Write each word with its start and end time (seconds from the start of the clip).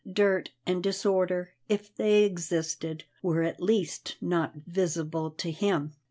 Dirt 0.11 0.49
and 0.65 0.81
disorder, 0.81 1.51
if 1.69 1.95
they 1.95 2.23
existed, 2.23 3.03
were 3.21 3.43
at 3.43 3.61
least 3.61 4.15
not 4.19 4.55
visible 4.65 5.29
to 5.37 5.51
him. 5.51 5.91